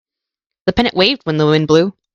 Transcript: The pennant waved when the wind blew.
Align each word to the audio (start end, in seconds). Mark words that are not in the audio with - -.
The 0.65 0.73
pennant 0.73 0.95
waved 0.95 1.21
when 1.27 1.37
the 1.37 1.45
wind 1.45 1.67
blew. 1.67 1.93